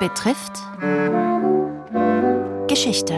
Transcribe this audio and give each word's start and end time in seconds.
betrifft 0.00 0.54
Geschichte. 2.68 3.14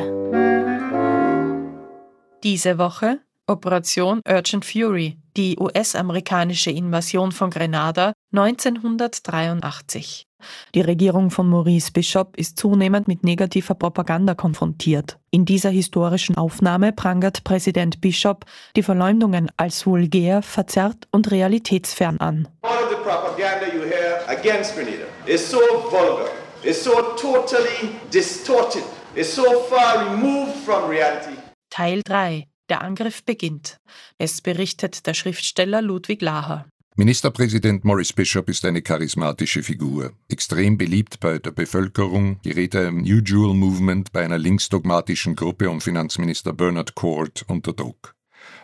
Diese 2.42 2.76
Woche 2.76 3.20
Operation 3.46 4.20
Urgent 4.28 4.64
Fury, 4.64 5.16
die 5.36 5.56
US-amerikanische 5.60 6.72
Invasion 6.72 7.30
von 7.30 7.50
Grenada 7.50 8.12
1983. 8.32 10.26
Die 10.74 10.80
Regierung 10.80 11.30
von 11.30 11.48
Maurice 11.48 11.92
Bishop 11.92 12.36
ist 12.36 12.58
zunehmend 12.58 13.06
mit 13.06 13.22
negativer 13.22 13.74
Propaganda 13.74 14.34
konfrontiert. 14.34 15.18
In 15.30 15.44
dieser 15.44 15.70
historischen 15.70 16.36
Aufnahme 16.36 16.92
prangert 16.92 17.44
Präsident 17.44 18.00
Bishop 18.00 18.44
die 18.74 18.82
Verleumdungen 18.82 19.52
als 19.56 19.86
vulgär, 19.86 20.42
verzerrt 20.42 21.06
und 21.12 21.30
realitätsfern 21.30 22.18
an. 22.18 22.48
All 22.62 22.70
of 22.82 22.90
the 22.90 22.96
propaganda 22.96 23.66
you 23.72 23.82
hear 23.82 24.20
against 24.26 24.74
Grenada 24.74 25.06
is 25.26 25.48
so 25.48 25.58
vulgar, 25.90 26.28
is 26.64 26.82
so 26.82 27.14
totally 27.16 27.90
distorted, 28.10 28.84
is 29.14 29.32
so 29.32 29.60
far 29.68 30.10
removed 30.10 30.54
from 30.64 30.88
reality. 30.88 31.36
Teil 31.70 32.02
3. 32.02 32.46
Der 32.68 32.82
Angriff 32.82 33.24
beginnt. 33.24 33.78
Es 34.18 34.40
berichtet 34.40 35.06
der 35.06 35.14
Schriftsteller 35.14 35.82
Ludwig 35.82 36.22
Laher. 36.22 36.66
Ministerpräsident 36.96 37.84
Maurice 37.84 38.12
Bishop 38.12 38.50
ist 38.50 38.64
eine 38.66 38.82
charismatische 38.82 39.62
Figur. 39.62 40.12
Extrem 40.28 40.76
beliebt 40.76 41.20
bei 41.20 41.38
der 41.38 41.50
Bevölkerung, 41.50 42.38
gerät 42.42 42.74
er 42.74 42.88
im 42.88 42.98
New 42.98 43.20
Jewel 43.20 43.54
Movement 43.54 44.12
bei 44.12 44.22
einer 44.22 44.38
linksdogmatischen 44.38 45.34
Gruppe 45.34 45.70
um 45.70 45.80
Finanzminister 45.80 46.52
Bernard 46.52 46.94
Court 46.94 47.44
unter 47.48 47.72
Druck. 47.72 48.14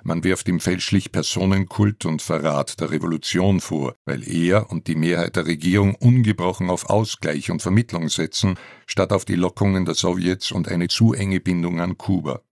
Man 0.03 0.25
wirft 0.25 0.49
ihm 0.49 0.61
fälschlich 0.61 1.13
Personenkult 1.13 2.05
und 2.07 2.23
Verrat 2.23 2.81
der 2.81 2.91
Revolution 2.91 3.61
vor, 3.61 3.95
weil 4.05 4.27
er 4.29 4.71
und 4.71 4.87
die 4.87 4.95
Mehrheit 4.95 5.37
der 5.37 5.47
Regierung 5.47 5.95
ungebrochen 5.95 6.71
auf 6.71 6.89
Ausgleich 6.89 7.51
und 7.51 7.63
Vermittlung 7.63 8.09
setzen, 8.09 8.59
statt 8.87 9.13
auf 9.13 9.25
die 9.25 9.35
Lockungen 9.35 9.85
der 9.85 9.95
Sowjets 9.95 10.53
und 10.53 10.69
eine 10.69 10.89
zu 10.89 11.13
enge 11.13 11.41
Bindung 11.41 11.81
an 11.81 11.99
Kuba. 11.99 12.43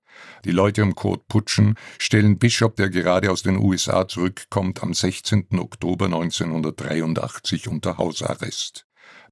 Die 0.44 0.50
Leute 0.50 0.82
um 0.82 0.94
Code 0.94 1.24
Putschen 1.28 1.74
stellen 1.98 2.38
Bishop, 2.38 2.76
der 2.76 2.90
gerade 2.90 3.30
aus 3.30 3.42
den 3.42 3.58
USA 3.58 4.08
zurückkommt, 4.08 4.82
am 4.82 4.94
16. 4.94 5.46
Oktober 5.58 6.06
1983 6.06 7.68
unter 7.68 7.98
Hausarrest. 7.98 8.85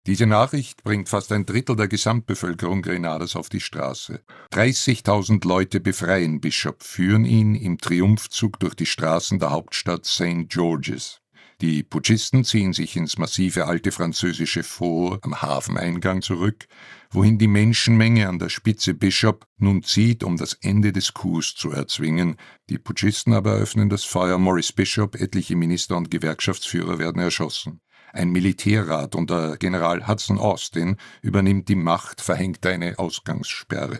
Diese 0.06 0.26
Nachricht 0.26 0.84
bringt 0.84 1.08
fast 1.08 1.32
ein 1.32 1.46
Drittel 1.46 1.76
der 1.76 1.88
Gesamtbevölkerung 1.88 2.82
Grenadas 2.82 3.36
auf 3.36 3.48
die 3.48 3.60
Straße. 3.60 4.20
30.000 4.52 5.46
Leute 5.48 5.80
befreien 5.80 6.42
Bishop, 6.42 6.82
führen 6.82 7.24
ihn 7.24 7.54
im 7.54 7.78
Triumphzug 7.78 8.60
durch 8.60 8.74
die 8.74 8.84
Straßen 8.84 9.38
der 9.38 9.50
Hauptstadt 9.50 10.04
St. 10.04 10.48
George's. 10.48 11.22
Die 11.62 11.82
Putschisten 11.82 12.44
ziehen 12.44 12.74
sich 12.74 12.96
ins 12.96 13.16
massive 13.16 13.66
alte 13.66 13.92
französische 13.92 14.62
Fort 14.62 15.24
am 15.24 15.40
Hafeneingang 15.40 16.20
zurück, 16.20 16.66
wohin 17.10 17.38
die 17.38 17.48
Menschenmenge 17.48 18.28
an 18.28 18.38
der 18.38 18.50
Spitze 18.50 18.92
Bishop 18.92 19.46
nun 19.56 19.82
zieht, 19.82 20.22
um 20.22 20.36
das 20.36 20.52
Ende 20.60 20.92
des 20.92 21.14
Coups 21.14 21.54
zu 21.54 21.70
erzwingen. 21.70 22.36
Die 22.68 22.76
Putschisten 22.76 23.32
aber 23.32 23.52
eröffnen 23.52 23.88
das 23.88 24.04
Feuer. 24.04 24.36
Morris 24.36 24.70
Bishop, 24.72 25.14
etliche 25.14 25.56
Minister 25.56 25.96
und 25.96 26.10
Gewerkschaftsführer 26.10 26.98
werden 26.98 27.22
erschossen. 27.22 27.80
Ein 28.14 28.30
Militärrat 28.30 29.16
unter 29.16 29.56
General 29.56 30.06
Hudson 30.06 30.38
Austin 30.38 30.98
übernimmt 31.20 31.68
die 31.68 31.74
Macht, 31.74 32.20
verhängt 32.20 32.64
eine 32.64 32.96
Ausgangssperre. 32.96 33.98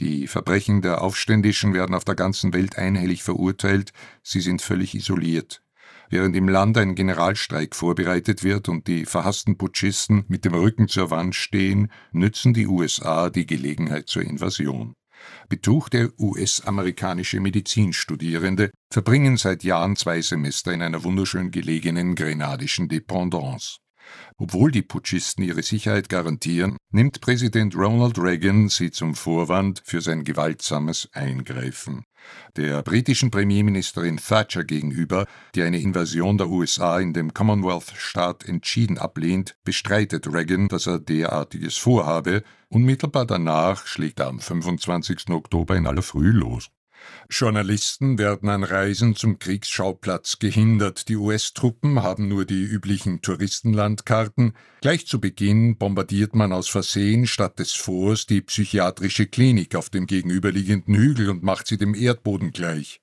Die 0.00 0.26
Verbrechen 0.26 0.80
der 0.80 1.02
Aufständischen 1.02 1.74
werden 1.74 1.94
auf 1.94 2.06
der 2.06 2.14
ganzen 2.14 2.54
Welt 2.54 2.78
einhellig 2.78 3.22
verurteilt, 3.22 3.92
sie 4.22 4.40
sind 4.40 4.62
völlig 4.62 4.94
isoliert. 4.94 5.62
Während 6.08 6.34
im 6.34 6.48
Land 6.48 6.78
ein 6.78 6.94
Generalstreik 6.94 7.76
vorbereitet 7.76 8.42
wird 8.42 8.70
und 8.70 8.86
die 8.86 9.04
verhassten 9.04 9.58
Putschisten 9.58 10.24
mit 10.28 10.46
dem 10.46 10.54
Rücken 10.54 10.88
zur 10.88 11.10
Wand 11.10 11.34
stehen, 11.34 11.92
nützen 12.10 12.54
die 12.54 12.66
USA 12.66 13.28
die 13.28 13.44
Gelegenheit 13.44 14.08
zur 14.08 14.22
Invasion. 14.22 14.94
Betuchte 15.48 16.12
US-amerikanische 16.18 17.40
Medizinstudierende 17.40 18.70
verbringen 18.92 19.36
seit 19.36 19.64
Jahren 19.64 19.96
zwei 19.96 20.20
Semester 20.20 20.72
in 20.72 20.82
einer 20.82 21.04
wunderschön 21.04 21.50
gelegenen 21.50 22.14
grenadischen 22.14 22.88
Dependance. 22.88 23.78
Obwohl 24.36 24.70
die 24.70 24.82
Putschisten 24.82 25.44
ihre 25.44 25.62
Sicherheit 25.62 26.08
garantieren, 26.08 26.76
nimmt 26.90 27.20
Präsident 27.20 27.76
Ronald 27.76 28.18
Reagan 28.18 28.68
sie 28.68 28.90
zum 28.90 29.14
Vorwand 29.14 29.82
für 29.84 30.00
sein 30.00 30.24
gewaltsames 30.24 31.08
Eingreifen. 31.12 32.04
Der 32.56 32.82
britischen 32.82 33.30
Premierministerin 33.30 34.16
Thatcher 34.18 34.64
gegenüber, 34.64 35.26
die 35.54 35.62
eine 35.62 35.80
Invasion 35.80 36.38
der 36.38 36.48
USA 36.48 36.98
in 37.00 37.12
dem 37.12 37.34
Commonwealth-Staat 37.34 38.44
entschieden 38.44 38.98
ablehnt, 38.98 39.56
bestreitet 39.64 40.32
Reagan, 40.32 40.68
dass 40.68 40.86
er 40.86 40.98
derartiges 40.98 41.76
vorhabe. 41.76 42.42
Unmittelbar 42.68 43.26
danach 43.26 43.86
schlägt 43.86 44.20
er 44.20 44.28
am 44.28 44.40
25. 44.40 45.30
Oktober 45.30 45.76
in 45.76 45.86
aller 45.86 46.02
Früh 46.02 46.30
los. 46.30 46.70
Journalisten 47.30 48.18
werden 48.18 48.48
an 48.48 48.64
Reisen 48.64 49.16
zum 49.16 49.38
Kriegsschauplatz 49.38 50.38
gehindert. 50.38 51.08
Die 51.08 51.16
US-Truppen 51.16 52.02
haben 52.02 52.28
nur 52.28 52.44
die 52.44 52.62
üblichen 52.62 53.22
Touristenlandkarten. 53.22 54.54
Gleich 54.80 55.06
zu 55.06 55.20
Beginn 55.20 55.76
bombardiert 55.78 56.34
man 56.34 56.52
aus 56.52 56.68
Versehen 56.68 57.26
statt 57.26 57.58
des 57.58 57.72
Forts 57.72 58.26
die 58.26 58.42
psychiatrische 58.42 59.26
Klinik 59.26 59.74
auf 59.74 59.90
dem 59.90 60.06
gegenüberliegenden 60.06 60.94
Hügel 60.94 61.30
und 61.30 61.42
macht 61.42 61.66
sie 61.66 61.78
dem 61.78 61.94
Erdboden 61.94 62.52
gleich. 62.52 63.00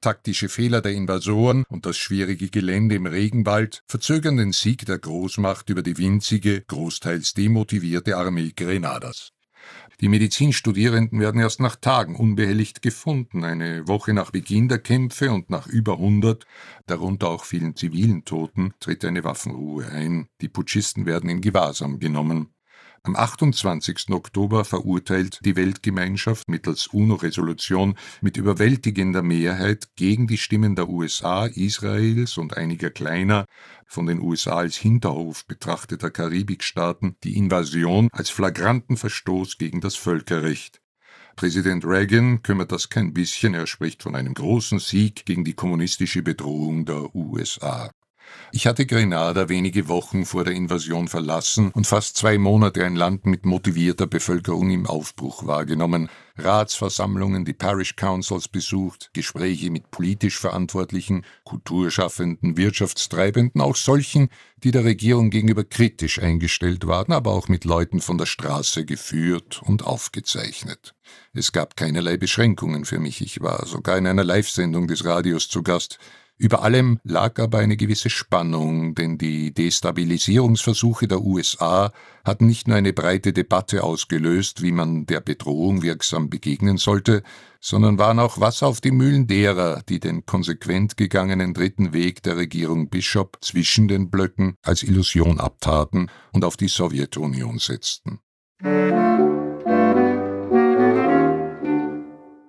Taktische 0.00 0.48
Fehler 0.48 0.80
der 0.82 0.92
Invasoren 0.92 1.64
und 1.68 1.86
das 1.86 1.96
schwierige 1.96 2.48
Gelände 2.48 2.94
im 2.96 3.06
Regenwald 3.06 3.82
verzögern 3.86 4.36
den 4.36 4.52
Sieg 4.52 4.84
der 4.86 4.98
Großmacht 4.98 5.70
über 5.70 5.82
die 5.82 5.98
winzige, 5.98 6.60
großteils 6.60 7.34
demotivierte 7.34 8.16
Armee 8.16 8.52
Grenadas. 8.54 9.32
Die 10.00 10.08
Medizinstudierenden 10.08 11.20
werden 11.20 11.40
erst 11.40 11.60
nach 11.60 11.76
Tagen 11.76 12.16
unbehelligt 12.16 12.82
gefunden, 12.82 13.44
eine 13.44 13.86
Woche 13.86 14.12
nach 14.12 14.32
Beginn 14.32 14.68
der 14.68 14.80
Kämpfe 14.80 15.30
und 15.30 15.48
nach 15.48 15.68
über 15.68 15.94
100, 15.94 16.44
darunter 16.86 17.28
auch 17.28 17.44
vielen 17.44 17.76
zivilen 17.76 18.24
Toten, 18.24 18.74
tritt 18.80 19.04
eine 19.04 19.22
Waffenruhe 19.22 19.86
ein. 19.86 20.26
Die 20.40 20.48
Putschisten 20.48 21.06
werden 21.06 21.30
in 21.30 21.40
Gewahrsam 21.40 22.00
genommen. 22.00 22.52
Am 23.04 23.16
28. 23.16 24.10
Oktober 24.10 24.64
verurteilt 24.64 25.40
die 25.44 25.56
Weltgemeinschaft 25.56 26.48
mittels 26.48 26.86
UNO-Resolution 26.86 27.96
mit 28.20 28.36
überwältigender 28.36 29.22
Mehrheit 29.22 29.88
gegen 29.96 30.28
die 30.28 30.38
Stimmen 30.38 30.76
der 30.76 30.88
USA, 30.88 31.46
Israels 31.46 32.38
und 32.38 32.56
einiger 32.56 32.90
kleiner, 32.90 33.46
von 33.86 34.06
den 34.06 34.20
USA 34.20 34.58
als 34.58 34.76
Hinterhof 34.76 35.44
betrachteter 35.46 36.12
Karibikstaaten 36.12 37.16
die 37.24 37.36
Invasion 37.36 38.08
als 38.12 38.30
flagranten 38.30 38.96
Verstoß 38.96 39.58
gegen 39.58 39.80
das 39.80 39.96
Völkerrecht. 39.96 40.80
Präsident 41.34 41.84
Reagan 41.84 42.42
kümmert 42.42 42.70
das 42.70 42.88
kein 42.88 43.12
bisschen, 43.12 43.54
er 43.54 43.66
spricht 43.66 44.04
von 44.04 44.14
einem 44.14 44.34
großen 44.34 44.78
Sieg 44.78 45.26
gegen 45.26 45.44
die 45.44 45.54
kommunistische 45.54 46.22
Bedrohung 46.22 46.84
der 46.84 47.12
USA. 47.16 47.90
Ich 48.54 48.66
hatte 48.66 48.84
Grenada 48.84 49.48
wenige 49.48 49.88
Wochen 49.88 50.26
vor 50.26 50.44
der 50.44 50.54
Invasion 50.54 51.08
verlassen 51.08 51.70
und 51.72 51.86
fast 51.86 52.16
zwei 52.16 52.36
Monate 52.36 52.84
ein 52.84 52.96
Land 52.96 53.24
mit 53.24 53.46
motivierter 53.46 54.06
Bevölkerung 54.06 54.70
im 54.70 54.86
Aufbruch 54.86 55.46
wahrgenommen, 55.46 56.10
Ratsversammlungen, 56.36 57.44
die 57.44 57.52
Parish 57.52 57.96
Councils 57.96 58.48
besucht, 58.48 59.10
Gespräche 59.14 59.70
mit 59.70 59.90
politisch 59.90 60.38
Verantwortlichen, 60.38 61.24
Kulturschaffenden, 61.44 62.56
Wirtschaftstreibenden, 62.56 63.60
auch 63.60 63.76
solchen, 63.76 64.28
die 64.62 64.70
der 64.70 64.84
Regierung 64.84 65.30
gegenüber 65.30 65.64
kritisch 65.64 66.20
eingestellt 66.20 66.86
waren, 66.86 67.12
aber 67.12 67.32
auch 67.32 67.48
mit 67.48 67.64
Leuten 67.64 68.00
von 68.00 68.18
der 68.18 68.26
Straße 68.26 68.84
geführt 68.84 69.62
und 69.62 69.84
aufgezeichnet. 69.84 70.94
Es 71.32 71.52
gab 71.52 71.76
keinerlei 71.76 72.16
Beschränkungen 72.16 72.84
für 72.84 72.98
mich, 72.98 73.20
ich 73.20 73.40
war 73.40 73.66
sogar 73.66 73.98
in 73.98 74.06
einer 74.06 74.24
Live-Sendung 74.24 74.86
des 74.86 75.04
Radios 75.04 75.48
zu 75.48 75.62
Gast, 75.62 75.98
über 76.42 76.64
allem 76.64 76.98
lag 77.04 77.38
aber 77.38 77.58
eine 77.58 77.76
gewisse 77.76 78.10
Spannung, 78.10 78.96
denn 78.96 79.16
die 79.16 79.54
Destabilisierungsversuche 79.54 81.06
der 81.06 81.20
USA 81.20 81.92
hatten 82.24 82.48
nicht 82.48 82.66
nur 82.66 82.76
eine 82.76 82.92
breite 82.92 83.32
Debatte 83.32 83.84
ausgelöst, 83.84 84.60
wie 84.60 84.72
man 84.72 85.06
der 85.06 85.20
Bedrohung 85.20 85.82
wirksam 85.82 86.30
begegnen 86.30 86.78
sollte, 86.78 87.22
sondern 87.60 87.96
waren 87.98 88.18
auch 88.18 88.40
Wasser 88.40 88.66
auf 88.66 88.80
die 88.80 88.90
Mühlen 88.90 89.28
derer, 89.28 89.84
die 89.88 90.00
den 90.00 90.26
konsequent 90.26 90.96
gegangenen 90.96 91.54
dritten 91.54 91.92
Weg 91.92 92.24
der 92.24 92.36
Regierung 92.36 92.88
Bishop 92.90 93.38
zwischen 93.40 93.86
den 93.86 94.10
Blöcken 94.10 94.56
als 94.62 94.82
Illusion 94.82 95.38
abtaten 95.38 96.10
und 96.32 96.44
auf 96.44 96.56
die 96.56 96.66
Sowjetunion 96.66 97.60
setzten. 97.60 98.18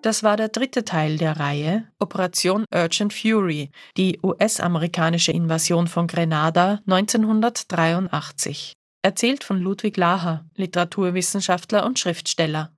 Das 0.04 0.22
war 0.22 0.36
der 0.36 0.50
dritte 0.50 0.84
Teil 0.84 1.18
der 1.18 1.40
Reihe 1.40 1.88
Operation 1.98 2.66
Urgent 2.76 3.14
Fury, 3.14 3.72
die 3.96 4.20
US-amerikanische 4.22 5.32
Invasion 5.32 5.88
von 5.88 6.08
Grenada 6.08 6.82
1983. 6.86 8.74
Erzählt 9.02 9.46
von 9.46 9.62
Ludwig 9.62 9.96
Laher, 9.96 10.46
Literaturwissenschaftler 10.56 11.86
und 11.86 12.00
Schriftsteller. 12.00 12.72